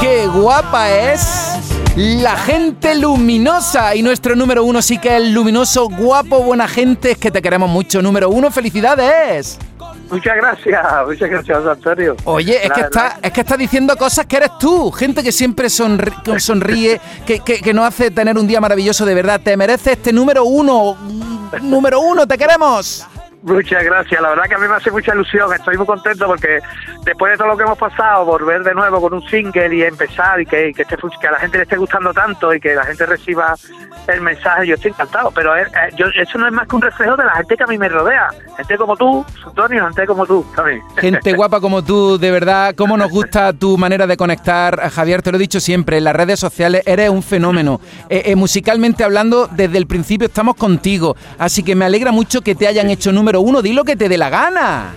Qué 0.00 0.26
guapa 0.26 0.90
es 0.90 1.58
la 1.96 2.36
gente 2.36 2.94
luminosa. 2.94 3.94
Y 3.94 4.02
nuestro 4.02 4.34
número 4.36 4.64
uno 4.64 4.82
sí 4.82 4.98
que 4.98 5.16
es 5.16 5.28
luminoso, 5.28 5.88
guapo, 5.88 6.42
buena 6.42 6.68
gente. 6.68 7.12
Es 7.12 7.18
que 7.18 7.30
te 7.30 7.42
queremos 7.42 7.68
mucho. 7.68 8.02
Número 8.02 8.30
uno, 8.30 8.50
felicidades. 8.50 9.58
Muchas 10.10 10.36
gracias, 10.36 10.84
muchas 11.06 11.30
gracias, 11.30 11.66
Antonio. 11.66 12.16
Oye, 12.24 12.66
es 12.66 12.70
que, 12.70 12.80
está, 12.82 13.18
es 13.22 13.32
que 13.32 13.40
está 13.40 13.56
diciendo 13.56 13.96
cosas 13.96 14.26
que 14.26 14.36
eres 14.36 14.58
tú, 14.58 14.90
gente 14.90 15.22
que 15.22 15.32
siempre 15.32 15.70
sonríe, 15.70 17.00
que, 17.24 17.40
que, 17.40 17.60
que 17.62 17.72
nos 17.72 17.86
hace 17.86 18.10
tener 18.10 18.36
un 18.36 18.46
día 18.46 18.60
maravilloso 18.60 19.06
de 19.06 19.14
verdad. 19.14 19.40
Te 19.42 19.56
mereces 19.56 19.94
este 19.94 20.12
número 20.12 20.44
uno, 20.44 20.98
número 21.62 22.00
uno, 22.00 22.26
te 22.26 22.36
queremos. 22.36 23.06
Muchas 23.42 23.82
gracias, 23.82 24.20
la 24.20 24.28
verdad 24.28 24.44
que 24.44 24.54
a 24.54 24.58
mí 24.58 24.68
me 24.68 24.74
hace 24.74 24.92
mucha 24.92 25.14
ilusión, 25.14 25.52
estoy 25.52 25.76
muy 25.76 25.84
contento 25.84 26.26
porque 26.26 26.60
después 27.04 27.32
de 27.32 27.38
todo 27.38 27.48
lo 27.48 27.56
que 27.56 27.64
hemos 27.64 27.76
pasado, 27.76 28.24
volver 28.24 28.62
de 28.62 28.72
nuevo 28.72 29.00
con 29.00 29.14
un 29.14 29.22
single 29.22 29.74
y 29.74 29.82
empezar 29.82 30.40
y 30.40 30.46
que, 30.46 30.72
que, 30.72 30.84
que 30.84 31.26
a 31.26 31.30
la 31.32 31.38
gente 31.40 31.56
le 31.56 31.64
esté 31.64 31.76
gustando 31.76 32.14
tanto 32.14 32.54
y 32.54 32.60
que 32.60 32.76
la 32.76 32.84
gente 32.84 33.04
reciba 33.04 33.56
el 34.06 34.20
mensaje, 34.20 34.68
yo 34.68 34.76
estoy 34.76 34.92
encantado, 34.92 35.32
pero 35.32 35.56
eh, 35.56 35.66
yo, 35.96 36.06
eso 36.06 36.38
no 36.38 36.46
es 36.46 36.52
más 36.52 36.68
que 36.68 36.76
un 36.76 36.82
reflejo 36.82 37.16
de 37.16 37.24
la 37.24 37.34
gente 37.34 37.56
que 37.56 37.64
a 37.64 37.66
mí 37.66 37.78
me 37.78 37.88
rodea, 37.88 38.28
gente 38.56 38.76
como 38.76 38.96
tú, 38.96 39.24
Antonio, 39.44 39.86
gente 39.86 40.06
como 40.06 40.24
tú 40.24 40.46
también. 40.54 40.80
Gente 40.96 41.32
guapa 41.36 41.60
como 41.60 41.82
tú, 41.82 42.18
de 42.18 42.30
verdad, 42.30 42.74
cómo 42.76 42.96
nos 42.96 43.10
gusta 43.10 43.52
tu 43.52 43.76
manera 43.76 44.06
de 44.06 44.16
conectar, 44.16 44.88
Javier, 44.90 45.20
te 45.20 45.32
lo 45.32 45.36
he 45.36 45.40
dicho 45.40 45.58
siempre, 45.58 45.98
en 45.98 46.04
las 46.04 46.14
redes 46.14 46.38
sociales 46.38 46.82
eres 46.86 47.10
un 47.10 47.24
fenómeno, 47.24 47.80
eh, 48.08 48.22
eh, 48.26 48.36
musicalmente 48.36 49.02
hablando, 49.02 49.48
desde 49.50 49.78
el 49.78 49.88
principio 49.88 50.28
estamos 50.28 50.54
contigo, 50.54 51.16
así 51.38 51.64
que 51.64 51.74
me 51.74 51.84
alegra 51.84 52.12
mucho 52.12 52.40
que 52.42 52.54
te 52.54 52.68
hayan 52.68 52.88
hecho 52.88 53.10
número 53.10 53.31
uno, 53.40 53.62
di 53.62 53.72
lo 53.72 53.84
que 53.84 53.96
te 53.96 54.08
dé 54.08 54.18
la 54.18 54.30
gana. 54.30 54.92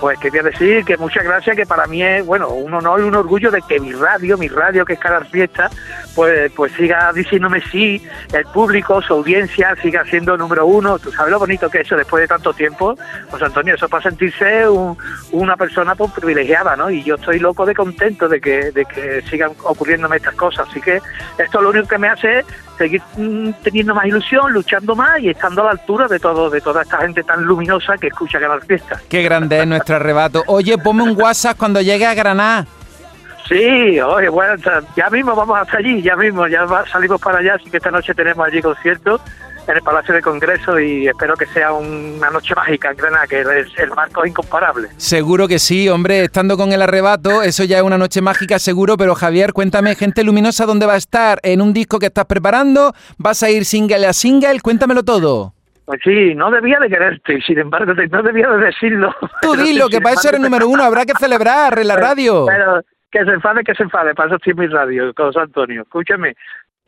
Pues 0.00 0.18
quería 0.18 0.42
decir 0.42 0.84
que 0.84 0.96
muchas 0.96 1.22
gracias, 1.22 1.54
que 1.54 1.64
para 1.64 1.86
mí 1.86 2.02
es, 2.02 2.26
bueno, 2.26 2.48
un 2.48 2.74
honor 2.74 2.98
y 2.98 3.04
un 3.04 3.14
orgullo 3.14 3.52
de 3.52 3.62
que 3.62 3.78
mi 3.78 3.92
radio, 3.92 4.36
mi 4.36 4.48
radio 4.48 4.84
que 4.84 4.94
es 4.94 4.98
cada 4.98 5.20
fiesta, 5.20 5.70
pues, 6.16 6.50
pues 6.56 6.72
siga 6.72 7.12
diciéndome 7.12 7.62
sí, 7.70 8.02
el 8.32 8.44
público, 8.46 9.00
su 9.00 9.12
audiencia 9.12 9.76
siga 9.80 10.04
siendo 10.04 10.36
número 10.36 10.66
uno. 10.66 10.98
Tú 10.98 11.12
sabes 11.12 11.30
lo 11.30 11.38
bonito 11.38 11.70
que 11.70 11.78
es 11.78 11.86
eso 11.86 11.96
después 11.96 12.20
de 12.22 12.26
tanto 12.26 12.52
tiempo. 12.52 12.96
Pues 13.30 13.40
Antonio, 13.44 13.76
eso 13.76 13.88
para 13.88 14.02
sentirse 14.02 14.64
una 15.30 15.56
persona 15.56 15.94
pues, 15.94 16.10
privilegiada, 16.10 16.74
¿no? 16.74 16.90
Y 16.90 17.04
yo 17.04 17.14
estoy 17.14 17.38
loco 17.38 17.64
de 17.64 17.74
contento 17.74 18.28
de 18.28 18.40
que, 18.40 18.72
de 18.72 18.84
que 18.84 19.22
sigan 19.30 19.52
ocurriéndome 19.62 20.16
estas 20.16 20.34
cosas. 20.34 20.68
Así 20.68 20.80
que 20.80 21.00
esto 21.38 21.62
lo 21.62 21.70
único 21.70 21.86
que 21.86 21.98
me 21.98 22.08
hace 22.08 22.44
seguir 22.76 23.02
mm, 23.16 23.50
teniendo 23.62 23.94
más 23.94 24.06
ilusión, 24.06 24.52
luchando 24.52 24.94
más 24.94 25.20
y 25.20 25.30
estando 25.30 25.62
a 25.62 25.64
la 25.66 25.70
altura 25.72 26.08
de 26.08 26.18
todo, 26.18 26.50
de 26.50 26.60
toda 26.60 26.82
esta 26.82 26.98
gente 26.98 27.22
tan 27.22 27.42
luminosa 27.44 27.96
que 27.98 28.08
escucha 28.08 28.40
Canal 28.40 28.62
Fiesta. 28.62 29.00
Qué 29.08 29.22
grande 29.22 29.60
es 29.60 29.66
nuestro 29.66 29.96
arrebato. 29.96 30.42
Oye, 30.46 30.78
ponme 30.78 31.02
un 31.02 31.20
WhatsApp 31.20 31.56
cuando 31.56 31.80
llegue 31.80 32.06
a 32.06 32.14
Granada. 32.14 32.66
Sí, 33.48 34.00
oye, 34.00 34.28
bueno, 34.28 34.54
ya 34.96 35.10
mismo 35.10 35.34
vamos 35.34 35.58
hasta 35.58 35.78
allí, 35.78 36.00
ya 36.00 36.16
mismo, 36.16 36.46
ya 36.46 36.66
salimos 36.90 37.20
para 37.20 37.38
allá, 37.38 37.54
así 37.54 37.68
que 37.68 37.76
esta 37.76 37.90
noche 37.90 38.14
tenemos 38.14 38.46
allí 38.46 38.62
concierto 38.62 39.20
en 39.66 39.76
el 39.76 39.82
Palacio 39.82 40.14
de 40.14 40.22
Congreso 40.22 40.78
y 40.78 41.08
espero 41.08 41.36
que 41.36 41.46
sea 41.46 41.72
una 41.72 42.30
noche 42.30 42.54
mágica 42.54 42.90
en 42.90 42.96
Granada, 42.96 43.26
que 43.26 43.40
el 43.40 43.90
marco 43.94 44.24
es 44.24 44.30
incomparable. 44.30 44.88
Seguro 44.96 45.48
que 45.48 45.58
sí, 45.58 45.88
hombre, 45.88 46.24
estando 46.24 46.56
con 46.56 46.72
el 46.72 46.82
arrebato, 46.82 47.42
eso 47.42 47.64
ya 47.64 47.78
es 47.78 47.82
una 47.82 47.98
noche 47.98 48.20
mágica 48.20 48.58
seguro, 48.58 48.96
pero 48.96 49.14
Javier, 49.14 49.52
cuéntame, 49.52 49.94
gente 49.94 50.24
luminosa, 50.24 50.66
¿dónde 50.66 50.86
va 50.86 50.94
a 50.94 50.98
estar? 50.98 51.38
¿En 51.42 51.60
un 51.60 51.72
disco 51.72 51.98
que 51.98 52.06
estás 52.06 52.26
preparando? 52.26 52.92
¿Vas 53.18 53.42
a 53.42 53.50
ir 53.50 53.64
single 53.64 54.06
a 54.06 54.12
single? 54.12 54.60
Cuéntamelo 54.60 55.02
todo. 55.02 55.54
Pues 55.84 56.00
sí, 56.04 56.34
no 56.34 56.50
debía 56.50 56.78
de 56.78 56.88
quererte, 56.88 57.40
sin 57.42 57.58
embargo, 57.58 57.92
no 57.92 58.22
debía 58.22 58.48
de 58.48 58.66
decirlo. 58.66 59.14
Tú 59.42 59.54
dilo, 59.54 59.88
que 59.88 60.00
para 60.00 60.14
eso 60.14 60.28
eres 60.28 60.40
número 60.40 60.68
uno, 60.68 60.82
habrá 60.84 61.04
que 61.04 61.12
celebrar 61.18 61.78
en 61.78 61.88
la 61.88 61.96
radio. 61.96 62.46
Pero 62.46 62.82
que 63.10 63.24
se 63.24 63.30
enfade, 63.30 63.62
que 63.62 63.74
se 63.74 63.82
enfade, 63.82 64.14
para 64.14 64.28
eso 64.28 64.36
estoy 64.36 64.52
en 64.52 64.58
mi 64.58 64.66
radio, 64.68 65.12
con 65.12 65.30
Antonio. 65.36 65.82
Escúchame, 65.82 66.34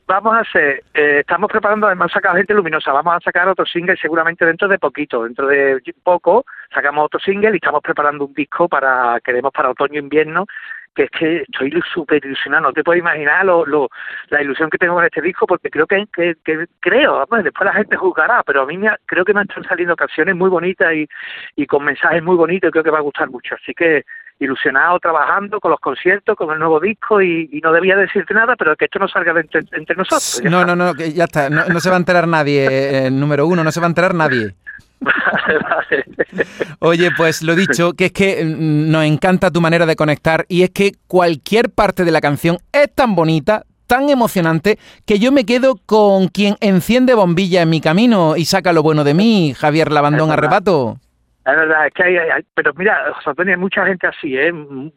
vamos 0.07 0.35
a 0.35 0.41
hacer, 0.41 0.83
eh, 0.93 1.21
estamos 1.21 1.51
preparando, 1.51 1.87
además 1.87 2.13
sacar 2.13 2.37
gente 2.37 2.55
luminosa, 2.55 2.93
vamos 2.93 3.15
a 3.15 3.21
sacar 3.21 3.49
otro 3.49 3.65
single 3.65 3.97
seguramente 3.97 4.45
dentro 4.45 4.69
de 4.69 4.79
poquito, 4.79 5.25
dentro 5.25 5.47
de 5.47 5.81
poco 6.03 6.45
sacamos 6.73 7.07
otro 7.07 7.21
single 7.21 7.53
y 7.53 7.57
estamos 7.57 7.83
preparando 7.83 8.27
un 8.27 8.35
disco 8.35 8.69
para, 8.69 9.21
queremos 9.25 9.53
para 9.53 9.71
otoño-invierno, 9.71 10.47
que 10.95 11.05
es 11.05 11.11
que 11.11 11.37
estoy 11.43 11.73
súper 11.93 12.25
ilusionado, 12.25 12.65
no 12.65 12.73
te 12.73 12.85
puedes 12.85 13.01
imaginar 13.01 13.45
lo, 13.45 13.67
lo, 13.67 13.89
la 14.29 14.43
ilusión 14.43 14.71
que 14.71 14.79
tengo 14.79 14.95
con 14.95 15.05
este 15.05 15.21
disco, 15.21 15.47
porque 15.47 15.71
creo 15.71 15.87
que, 15.87 16.07
creo, 16.81 17.27
después 17.43 17.65
la 17.65 17.73
gente 17.73 17.97
juzgará, 17.97 18.43
pero 18.45 18.63
a 18.63 18.67
mí 18.67 18.79
me, 18.79 18.91
creo 19.07 19.25
que 19.25 19.35
me 19.35 19.43
están 19.43 19.65
saliendo 19.65 19.97
canciones 19.97 20.37
muy 20.37 20.51
bonitas 20.51 20.93
y, 20.95 21.09
y 21.57 21.67
con 21.67 21.85
mensajes 21.85 22.23
muy 22.23 22.37
bonitos 22.37 22.71
creo 22.71 22.85
que 22.85 22.91
va 22.91 22.99
a 22.99 23.03
gustar 23.03 23.31
mucho, 23.31 23.57
así 23.57 23.73
que 23.75 24.05
ilusionado 24.45 24.99
trabajando 24.99 25.61
con 25.61 25.71
los 25.71 25.81
conciertos, 25.81 26.37
con 26.37 26.51
el 26.53 26.59
nuevo 26.59 26.81
disco 26.81 27.21
y, 27.21 27.61
no 27.63 27.73
debía 27.73 27.97
decirte 27.97 28.35
nada, 28.35 28.57
pero 28.57 28.77
que 28.77 28.87
esto 28.87 28.99
no 28.99 29.09
salga 29.09 29.33
entre, 29.41 29.97
nosotros. 29.97 30.43
No, 30.45 30.65
no, 30.65 30.77
no, 30.77 30.95
que 30.95 31.13
ya 31.13 31.25
está, 31.25 31.49
no, 31.49 31.81
se 31.81 31.89
va 31.89 31.97
a 31.97 31.99
enterar 31.99 32.29
nadie, 32.29 33.07
eh, 33.07 33.11
número 33.11 33.47
uno, 33.47 33.65
no 33.65 33.73
se 33.73 33.81
va 33.81 33.87
a 33.87 33.89
enterar 33.89 34.15
nadie. 34.15 34.55
Vale, 35.01 35.59
vale. 35.59 36.47
Oye, 36.79 37.11
pues 37.15 37.43
lo 37.43 37.55
dicho, 37.55 37.93
que 37.93 38.07
es 38.07 38.13
que 38.13 38.43
mm, 38.43 38.91
nos 38.91 39.05
encanta 39.05 39.51
tu 39.51 39.61
manera 39.61 39.85
de 39.85 39.97
conectar 39.97 40.47
y 40.49 40.63
es 40.63 40.71
que 40.71 40.93
cualquier 41.07 41.69
parte 41.69 42.05
de 42.05 42.11
la 42.11 42.23
canción 42.23 42.57
es 42.73 42.95
tan 42.95 43.15
bonita, 43.15 43.65
tan 43.87 44.09
emocionante, 44.09 44.79
que 45.05 45.19
yo 45.19 45.31
me 45.33 45.45
quedo 45.45 45.77
con 45.85 46.29
quien 46.29 46.57
enciende 46.61 47.13
bombilla 47.13 47.63
en 47.63 47.71
mi 47.71 47.81
camino 47.81 48.37
y 48.37 48.47
saca 48.47 48.73
lo 48.73 48.83
bueno 48.83 49.05
de 49.05 49.15
mí, 49.15 49.55
Javier 49.55 49.93
Lavandón 49.93 50.31
Arrebato. 50.31 50.99
Es 51.47 51.55
verdad, 51.55 51.87
es 51.87 51.93
que 51.93 52.03
hay, 52.03 52.43
pero 52.55 52.73
mira, 52.75 53.13
José 53.13 53.31
Antonio, 53.31 53.53
hay 53.53 53.61
mucha 53.61 53.85
gente 53.85 54.07
así, 54.07 54.35
¿eh? 54.35 54.51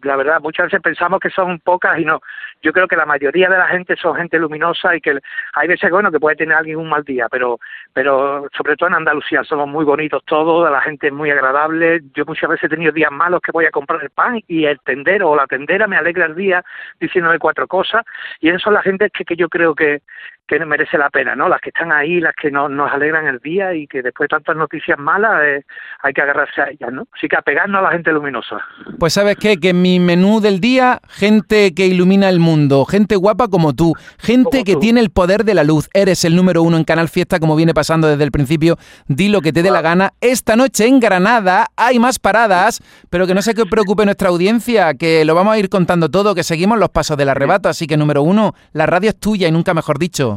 La 0.03 0.15
verdad, 0.15 0.39
muchas 0.41 0.67
veces 0.67 0.79
pensamos 0.81 1.19
que 1.19 1.29
son 1.29 1.59
pocas 1.59 1.99
y 1.99 2.05
no. 2.05 2.21
Yo 2.61 2.71
creo 2.71 2.87
que 2.87 2.95
la 2.95 3.05
mayoría 3.05 3.49
de 3.49 3.57
la 3.57 3.67
gente 3.67 3.97
son 3.97 4.15
gente 4.15 4.39
luminosa 4.39 4.95
y 4.95 5.01
que 5.01 5.19
hay 5.53 5.67
veces, 5.67 5.91
bueno, 5.91 6.09
que 6.09 6.21
puede 6.21 6.37
tener 6.37 6.55
alguien 6.55 6.77
un 6.77 6.87
mal 6.87 7.03
día, 7.03 7.27
pero, 7.29 7.59
pero 7.91 8.47
sobre 8.55 8.77
todo 8.77 8.87
en 8.87 8.95
Andalucía 8.95 9.43
somos 9.43 9.67
muy 9.67 9.83
bonitos 9.83 10.23
todos, 10.23 10.71
la 10.71 10.79
gente 10.79 11.07
es 11.07 11.13
muy 11.13 11.29
agradable. 11.31 11.99
Yo 12.13 12.23
muchas 12.25 12.49
veces 12.49 12.63
he 12.63 12.69
tenido 12.69 12.93
días 12.93 13.11
malos 13.11 13.41
que 13.41 13.51
voy 13.51 13.65
a 13.65 13.71
comprar 13.71 14.01
el 14.01 14.09
pan 14.09 14.41
y 14.47 14.63
el 14.63 14.79
tendero 14.79 15.31
o 15.31 15.35
la 15.35 15.47
tendera 15.47 15.85
me 15.85 15.97
alegra 15.97 16.27
el 16.27 16.35
día 16.35 16.63
diciéndome 16.97 17.39
cuatro 17.39 17.67
cosas 17.67 18.05
y 18.39 18.47
esas 18.47 18.61
son 18.61 18.73
las 18.73 18.83
gente 18.85 19.09
que, 19.09 19.25
que 19.25 19.35
yo 19.35 19.49
creo 19.49 19.75
que, 19.75 20.01
que 20.47 20.65
merece 20.65 20.97
la 20.97 21.09
pena, 21.09 21.35
¿no? 21.35 21.49
Las 21.49 21.59
que 21.59 21.69
están 21.69 21.91
ahí, 21.91 22.19
las 22.19 22.33
que 22.35 22.49
no, 22.49 22.69
nos 22.69 22.91
alegran 22.91 23.27
el 23.27 23.39
día 23.39 23.73
y 23.73 23.85
que 23.85 24.01
después 24.01 24.29
de 24.29 24.35
tantas 24.35 24.55
noticias 24.55 24.97
malas 24.97 25.41
eh, 25.43 25.65
hay 26.01 26.13
que 26.13 26.21
agarrarse 26.21 26.61
a 26.61 26.69
ellas, 26.69 26.91
¿no? 26.91 27.07
Así 27.13 27.27
que 27.27 27.35
apegarnos 27.35 27.79
a 27.79 27.83
la 27.83 27.91
gente 27.91 28.11
luminosa. 28.11 28.57
Pues 28.97 29.13
sabes 29.13 29.35
qué, 29.35 29.57
que 29.57 29.69
en 29.69 29.81
mi 29.81 29.99
menú 29.99 30.39
del 30.39 30.59
día, 30.59 30.99
gente 31.09 31.73
que 31.73 31.87
ilumina 31.87 32.29
el 32.29 32.39
mundo, 32.39 32.85
gente 32.85 33.15
guapa 33.15 33.49
como 33.49 33.73
tú, 33.73 33.93
gente 34.17 34.63
que 34.63 34.77
tiene 34.77 35.01
el 35.01 35.09
poder 35.09 35.43
de 35.43 35.53
la 35.53 35.63
luz. 35.63 35.89
Eres 35.93 36.23
el 36.23 36.35
número 36.35 36.63
uno 36.63 36.77
en 36.77 36.85
Canal 36.85 37.09
Fiesta, 37.09 37.39
como 37.39 37.55
viene 37.55 37.73
pasando 37.73 38.07
desde 38.07 38.23
el 38.23 38.31
principio. 38.31 38.77
Di 39.07 39.27
lo 39.27 39.41
que 39.41 39.51
te 39.51 39.63
dé 39.63 39.69
la 39.69 39.81
gana. 39.81 40.13
Esta 40.21 40.55
noche 40.55 40.87
en 40.87 40.99
Granada 40.99 41.67
hay 41.75 41.99
más 41.99 42.19
paradas, 42.19 42.81
pero 43.09 43.27
que 43.27 43.33
no 43.33 43.41
se 43.41 43.53
preocupe 43.53 44.05
nuestra 44.05 44.29
audiencia, 44.29 44.93
que 44.93 45.25
lo 45.25 45.35
vamos 45.35 45.55
a 45.55 45.59
ir 45.59 45.69
contando 45.69 46.09
todo, 46.09 46.33
que 46.35 46.43
seguimos 46.43 46.79
los 46.79 46.89
pasos 46.89 47.17
del 47.17 47.29
arrebato. 47.29 47.67
Así 47.67 47.85
que 47.85 47.97
número 47.97 48.23
uno, 48.23 48.53
la 48.71 48.85
radio 48.85 49.09
es 49.09 49.19
tuya 49.19 49.47
y 49.47 49.51
nunca 49.51 49.73
mejor 49.73 49.99
dicho. 49.99 50.36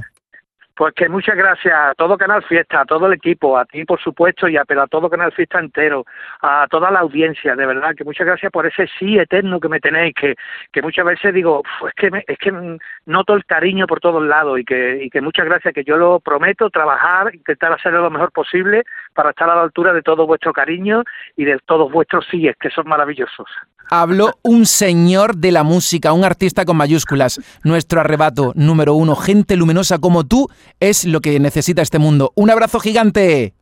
Pues 0.80 0.94
que 0.94 1.10
muchas 1.10 1.36
gracias 1.36 1.74
a 1.74 1.94
todo 1.94 2.16
Canal 2.16 2.42
Fiesta, 2.42 2.80
a 2.80 2.84
todo 2.86 3.06
el 3.06 3.12
equipo, 3.12 3.58
a 3.58 3.66
ti 3.66 3.84
por 3.84 4.00
supuesto, 4.00 4.48
y 4.48 4.56
a, 4.56 4.64
pero 4.64 4.80
a 4.80 4.86
todo 4.86 5.10
Canal 5.10 5.30
Fiesta 5.30 5.58
entero, 5.58 6.06
a 6.40 6.66
toda 6.70 6.90
la 6.90 7.00
audiencia, 7.00 7.54
de 7.54 7.66
verdad, 7.66 7.94
que 7.94 8.02
muchas 8.02 8.26
gracias 8.26 8.50
por 8.50 8.66
ese 8.66 8.88
sí 8.98 9.18
eterno 9.18 9.60
que 9.60 9.68
me 9.68 9.78
tenéis, 9.78 10.14
que, 10.14 10.36
que 10.72 10.80
muchas 10.80 11.04
veces 11.04 11.34
digo, 11.34 11.62
es 11.86 11.92
que 11.92 12.24
es 12.26 12.38
que 12.38 12.78
noto 13.04 13.34
el 13.34 13.44
cariño 13.44 13.86
por 13.86 14.00
todos 14.00 14.26
lados 14.26 14.58
y 14.58 14.64
que, 14.64 15.04
y 15.04 15.10
que 15.10 15.20
muchas 15.20 15.44
gracias, 15.44 15.74
que 15.74 15.84
yo 15.84 15.98
lo 15.98 16.18
prometo, 16.18 16.70
trabajar, 16.70 17.34
intentar 17.34 17.74
hacer 17.74 17.92
lo 17.92 18.08
mejor 18.08 18.32
posible 18.32 18.84
para 19.12 19.30
estar 19.30 19.50
a 19.50 19.56
la 19.56 19.62
altura 19.64 19.92
de 19.92 20.00
todo 20.00 20.26
vuestro 20.26 20.54
cariño 20.54 21.04
y 21.36 21.44
de 21.44 21.58
todos 21.66 21.92
vuestros 21.92 22.26
síes, 22.30 22.56
que 22.58 22.70
son 22.70 22.88
maravillosos. 22.88 23.48
Habló 23.92 24.34
un 24.42 24.66
señor 24.66 25.34
de 25.36 25.50
la 25.50 25.64
música, 25.64 26.12
un 26.12 26.24
artista 26.24 26.64
con 26.64 26.76
mayúsculas, 26.76 27.40
nuestro 27.64 28.00
arrebato 28.00 28.52
número 28.54 28.94
uno, 28.94 29.16
gente 29.16 29.56
luminosa 29.56 29.98
como 29.98 30.24
tú 30.24 30.46
es 30.78 31.04
lo 31.04 31.20
que 31.20 31.38
necesita 31.40 31.82
este 31.82 31.98
mundo. 31.98 32.32
Un 32.34 32.50
abrazo 32.50 32.80
gigante. 32.80 33.54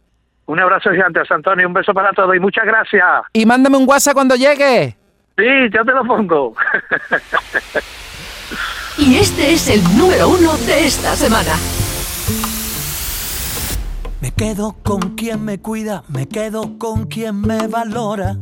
Un 0.47 0.59
abrazo 0.59 0.91
gigante, 0.91 1.21
Antonio. 1.29 1.67
Un 1.67 1.75
beso 1.75 1.93
para 1.93 2.13
todos 2.13 2.35
y 2.35 2.41
muchas 2.41 2.65
gracias. 2.65 3.05
Y 3.33 3.47
mándame 3.47 3.77
un 3.77 3.89
WhatsApp 3.89 4.15
cuando 4.15 4.35
llegue. 4.35 4.97
Sí, 5.37 5.45
yo 5.73 5.85
te 5.85 5.93
lo 5.93 6.05
pongo. 6.05 6.55
y 8.99 9.17
este 9.17 9.53
es 9.53 9.69
el 9.69 9.83
número 9.97 10.31
uno 10.31 10.57
de 10.67 10.87
esta 10.87 11.15
semana. 11.15 11.53
Me 14.21 14.33
quedo 14.33 14.75
con 14.83 15.15
quien 15.15 15.45
me 15.45 15.61
cuida, 15.61 16.03
me 16.09 16.27
quedo 16.27 16.79
con 16.79 17.07
quien 17.07 17.41
me 17.41 17.69
valora, 17.69 18.37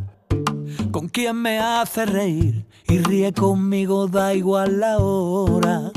con 0.91 1.09
quien 1.09 1.43
me 1.43 1.59
hace 1.59 2.07
reír 2.07 2.65
y 2.89 2.99
ríe 2.99 3.33
conmigo, 3.33 4.07
da 4.07 4.33
igual 4.33 4.81
la 4.81 4.99
hora. 4.99 5.91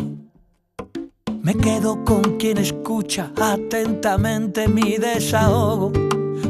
Me 1.50 1.58
quedo 1.58 2.06
con 2.06 2.22
quien 2.38 2.60
escucha 2.60 3.32
atentamente 3.42 4.68
mi 4.68 4.98
desahogo, 4.98 5.92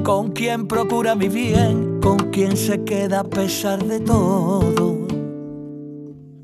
con 0.03 0.33
quien 0.33 0.67
procura 0.67 1.15
mi 1.15 1.29
bien, 1.29 2.01
con 2.01 2.17
quien 2.31 2.57
se 2.57 2.83
queda 2.83 3.21
a 3.21 3.23
pesar 3.23 3.81
de 3.81 4.01
todo. 4.01 5.07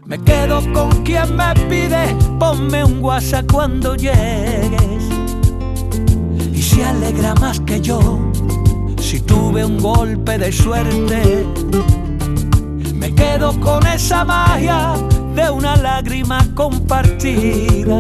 Me 0.06 0.18
quedo 0.19 0.62
con 0.72 0.90
quien 1.04 1.36
me 1.36 1.54
pide, 1.68 2.16
ponme 2.40 2.86
un 2.86 3.04
WhatsApp 3.04 3.52
cuando 3.52 3.94
llegues. 3.98 5.04
Y 6.54 6.62
se 6.62 6.86
alegra 6.86 7.36
más 7.36 7.60
que 7.60 7.81
yo 7.81 8.00
si 9.02 9.19
tuve 9.19 9.66
un 9.66 9.80
golpe 9.80 10.38
de 10.38 10.54
suerte. 10.54 11.46
Me 12.94 13.13
quedo 13.13 13.60
con 13.60 13.86
esa 13.86 14.24
magia 14.24 14.94
de 15.36 15.50
una 15.50 15.75
lágrima 15.75 16.40
compartida. 16.56 18.00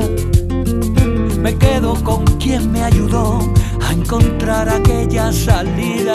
Quien 2.45 2.71
me 2.71 2.83
ayudó 2.83 3.39
a 3.81 3.91
encontrar 3.91 4.69
aquella 4.69 5.33
salida. 5.33 6.13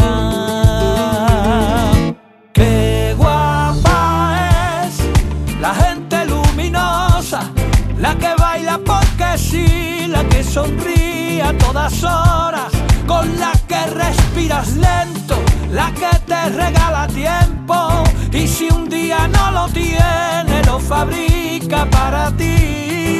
la 7.98 8.14
que 8.14 8.34
baila 8.38 8.78
porque 8.78 9.36
sí, 9.36 10.06
la 10.06 10.22
que 10.28 10.44
sonríe 10.44 11.42
a 11.42 11.52
todas 11.58 12.04
horas, 12.04 12.70
con 13.08 13.26
la 13.40 13.52
que 13.66 13.86
respiras 13.86 14.76
lento, 14.76 15.34
la 15.72 15.92
que 15.94 16.16
te 16.26 16.48
regala 16.50 17.08
tiempo 17.08 18.04
y 18.32 18.46
si 18.46 18.68
un 18.68 18.88
día 18.88 19.26
no 19.26 19.50
lo 19.50 19.68
tiene, 19.68 20.62
lo 20.64 20.78
fabrica 20.78 21.84
para 21.90 22.30
ti. 22.36 23.19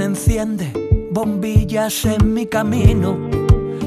Enciende 0.00 0.72
bombillas 1.10 2.04
en 2.04 2.32
mi 2.32 2.46
camino, 2.46 3.18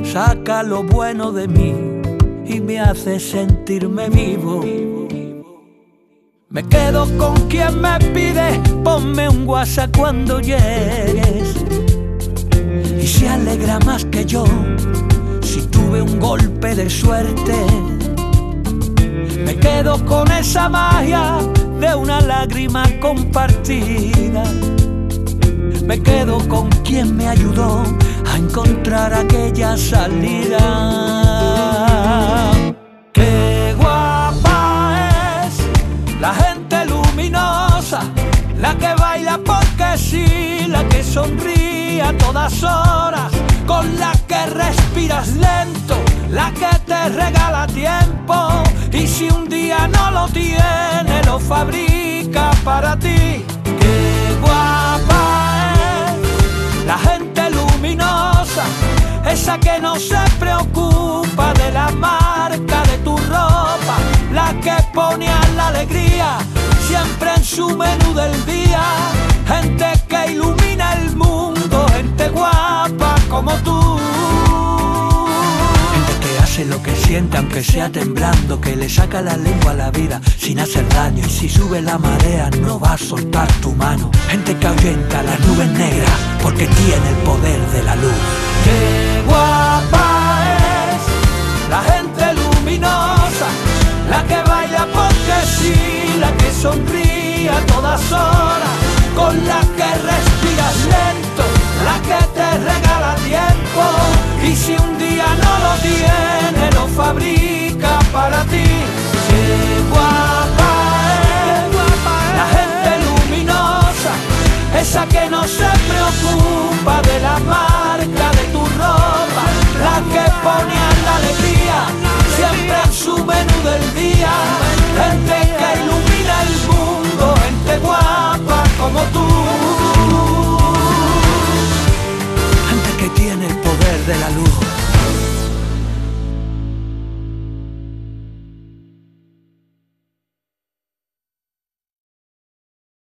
saca 0.03 0.61
lo 0.61 0.83
bueno 0.83 1.31
de 1.31 1.47
mí 1.47 1.73
y 2.45 2.59
me 2.59 2.79
hace 2.79 3.19
sentirme 3.19 4.09
vivo. 4.09 4.63
Me 6.49 6.63
quedo 6.67 7.07
con 7.17 7.35
quien 7.47 7.81
me 7.81 7.97
pide, 8.13 8.59
ponme 8.83 9.29
un 9.29 9.47
WhatsApp 9.47 9.95
cuando 9.97 10.39
llegues. 10.39 11.55
Y 13.01 13.07
se 13.07 13.27
alegra 13.27 13.79
más 13.79 14.05
que 14.05 14.25
yo 14.25 14.45
si 15.41 15.61
tuve 15.67 16.01
un 16.01 16.19
golpe 16.19 16.75
de 16.75 16.89
suerte. 16.89 17.65
Me 19.45 19.55
quedo 19.55 20.03
con 20.05 20.31
esa 20.31 20.69
magia 20.69 21.37
de 21.79 21.95
una 21.95 22.21
lágrima 22.21 22.83
compartida 22.99 24.43
me 25.85 26.01
quedo 26.01 26.37
con 26.47 26.69
quien 26.83 27.15
me 27.15 27.27
ayudó 27.27 27.83
a 28.31 28.37
encontrar 28.37 29.13
aquella 29.13 29.77
salida. 29.77 30.59
Qué 33.11 33.75
guapa 33.77 35.09
es 35.45 36.19
la 36.19 36.33
gente 36.33 36.85
luminosa, 36.85 38.01
la 38.59 38.75
que 38.77 38.93
baila 38.95 39.39
porque 39.45 39.97
sí, 39.97 40.65
la 40.67 40.87
que 40.87 41.03
sonríe 41.03 42.01
a 42.01 42.17
todas 42.17 42.63
horas, 42.63 43.31
con 43.67 43.99
la 43.99 44.13
que 44.27 44.45
respiras 44.47 45.29
lento, 45.35 45.95
la 46.29 46.51
que 46.51 46.79
te 46.85 47.09
regala 47.09 47.67
tiempo 47.67 48.63
y 48.91 49.07
si 49.07 49.29
un 49.29 49.49
día 49.49 49.87
no 49.87 50.11
lo 50.11 50.27
tiene, 50.29 51.23
lo 51.25 51.39
fabrica 51.39 52.51
para 52.63 52.97
ti. 52.97 53.43
Esa 59.43 59.59
que 59.59 59.77
no 59.81 59.99
se 59.99 60.21
preocupa 60.39 61.53
de 61.55 61.69
la 61.73 61.89
marca 61.91 62.81
de 62.83 62.97
tu 62.99 63.17
ropa, 63.17 63.97
la 64.31 64.53
que 64.61 64.75
pone 64.93 65.27
a 65.27 65.41
la 65.57 65.67
alegría 65.67 66.37
siempre 66.87 67.29
en 67.35 67.43
su 67.43 67.67
menú 67.75 68.13
del 68.13 68.45
día, 68.45 68.83
gente 69.45 69.85
que 70.07 70.31
ilumina 70.31 70.93
el 70.93 71.13
mundo, 71.17 71.85
gente 71.93 72.29
guapa 72.29 73.15
como 73.29 73.51
tú 73.65 73.83
hace 76.53 76.65
lo 76.65 76.81
que 76.83 76.95
siente 76.95 77.37
aunque 77.37 77.63
sea 77.63 77.89
temblando, 77.89 78.61
que 78.61 78.75
le 78.75 78.87
saca 78.87 79.21
la 79.21 79.35
lengua 79.35 79.71
a 79.71 79.75
la 79.75 79.91
vida 79.91 80.21
sin 80.37 80.59
hacer 80.59 80.87
daño. 80.89 81.25
Y 81.25 81.29
si 81.29 81.49
sube 81.49 81.81
la 81.81 81.97
marea 81.97 82.51
no 82.61 82.79
va 82.79 82.93
a 82.93 82.97
soltar 82.97 83.51
tu 83.53 83.71
mano. 83.71 84.11
Gente 84.29 84.55
que 84.57 84.67
ahuyenta 84.67 85.23
las 85.23 85.39
nubes 85.39 85.69
negras 85.71 86.19
porque 86.43 86.67
tiene 86.67 87.09
el 87.09 87.15
poder 87.25 87.59
de 87.71 87.83
la 87.83 87.95
luz. 87.95 89.02
La 94.13 94.23
que 94.27 94.39
baila 94.49 94.85
porque 94.93 95.37
sí, 95.57 95.92